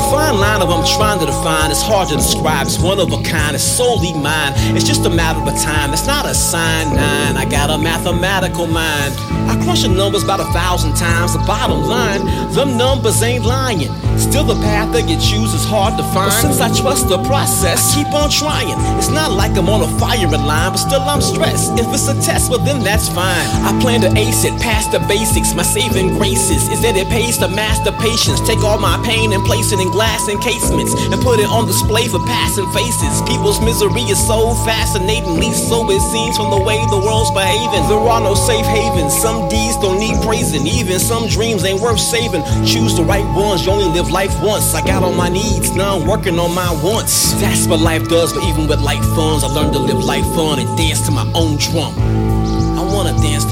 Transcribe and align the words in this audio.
fine 0.00 0.38
line 0.38 0.62
of 0.62 0.70
I'm 0.70 0.84
trying 0.84 1.20
to 1.20 1.26
define. 1.26 1.70
is 1.70 1.82
hard 1.82 2.08
to 2.08 2.16
describe. 2.16 2.66
It's 2.66 2.78
one 2.78 2.98
of 2.98 3.12
a 3.12 3.22
kind. 3.22 3.54
It's 3.54 3.64
solely 3.64 4.12
mine. 4.14 4.52
It's 4.76 4.86
just 4.86 5.04
a 5.06 5.10
matter 5.10 5.40
of 5.40 5.54
time. 5.62 5.92
It's 5.92 6.06
not 6.06 6.26
a 6.26 6.34
sign 6.34 6.94
nine. 6.94 7.36
I 7.36 7.44
got 7.44 7.70
a 7.70 7.78
mathematical 7.78 8.66
mind. 8.66 9.14
I 9.50 9.60
crunch 9.62 9.82
the 9.82 9.88
numbers 9.88 10.24
about 10.24 10.40
a 10.40 10.48
thousand 10.52 10.94
times. 10.96 11.34
The 11.34 11.42
bottom 11.46 11.82
line, 11.82 12.24
them 12.54 12.76
numbers 12.76 13.22
ain't 13.22 13.44
lying. 13.44 13.90
Still, 14.18 14.44
the 14.44 14.54
path 14.62 14.92
that 14.94 15.08
you 15.10 15.18
choose 15.18 15.52
is 15.52 15.64
hard 15.66 15.98
to 15.98 16.04
find. 16.14 16.30
But 16.30 16.42
since 16.42 16.60
I 16.60 16.70
trust 16.70 17.08
the 17.08 17.18
process, 17.24 17.92
I 17.92 18.02
keep 18.04 18.14
on 18.14 18.30
trying. 18.30 18.78
It's 18.98 19.10
not 19.10 19.32
like 19.32 19.56
I'm 19.58 19.68
on 19.68 19.82
a 19.82 19.90
firing 19.98 20.30
line, 20.30 20.70
but 20.72 20.78
still 20.78 21.02
I'm 21.02 21.20
stressed. 21.20 21.74
If 21.78 21.86
it's 21.92 22.06
a 22.08 22.14
test, 22.22 22.50
well 22.50 22.62
then 22.62 22.82
that's 22.82 23.08
fine. 23.08 23.46
I 23.66 23.76
plan 23.80 24.00
to 24.02 24.10
ace 24.16 24.44
it, 24.44 24.54
past 24.62 24.92
the 24.92 25.00
basics. 25.10 25.54
My 25.54 25.62
saving 25.62 26.14
graces 26.16 26.68
is 26.70 26.80
that 26.82 26.96
it 26.96 27.08
pays 27.08 27.38
to 27.38 27.48
master 27.48 27.92
patience. 27.98 28.40
Take 28.46 28.62
all 28.62 28.78
my 28.78 28.96
pain 29.04 29.32
and 29.32 29.42
place 29.44 29.72
it 29.72 29.80
in 29.80 29.83
glass 29.90 30.28
encasements 30.28 30.94
and 30.94 31.20
put 31.22 31.40
it 31.40 31.48
on 31.48 31.66
display 31.66 32.08
for 32.08 32.20
passing 32.26 32.70
faces. 32.72 33.22
People's 33.28 33.60
misery 33.60 34.02
is 34.08 34.20
so 34.20 34.54
fascinatingly 34.64 35.52
so 35.52 35.88
it 35.90 36.00
seems 36.00 36.36
from 36.36 36.50
the 36.50 36.60
way 36.60 36.78
the 36.86 36.98
world's 36.98 37.30
behaving. 37.30 37.88
There 37.88 37.98
are 37.98 38.20
no 38.20 38.34
safe 38.34 38.66
havens. 38.66 39.16
Some 39.16 39.48
deeds 39.48 39.76
don't 39.78 39.98
need 39.98 40.20
praising. 40.22 40.66
Even 40.66 40.98
some 40.98 41.28
dreams 41.28 41.64
ain't 41.64 41.80
worth 41.80 42.00
saving. 42.00 42.42
Choose 42.64 42.96
the 42.96 43.04
right 43.04 43.26
ones. 43.34 43.64
You 43.64 43.72
only 43.72 43.90
live 43.90 44.10
life 44.10 44.34
once. 44.42 44.74
I 44.74 44.84
got 44.84 45.02
on 45.02 45.16
my 45.16 45.28
needs, 45.28 45.74
now 45.74 45.98
I'm 45.98 46.06
working 46.06 46.38
on 46.38 46.54
my 46.54 46.70
wants. 46.82 47.32
That's 47.40 47.66
what 47.66 47.80
life 47.80 48.08
does, 48.08 48.32
but 48.32 48.44
even 48.44 48.66
with 48.66 48.80
life 48.80 49.04
funds, 49.14 49.44
I 49.44 49.48
learned 49.48 49.72
to 49.74 49.78
live 49.78 50.04
life 50.04 50.24
fun 50.34 50.58
and 50.58 50.68
dance 50.76 51.04
to 51.06 51.12
my 51.12 51.30
own 51.34 51.56
drum. 51.56 51.94
I 52.78 52.82
wanna 52.82 53.12
dance 53.18 53.44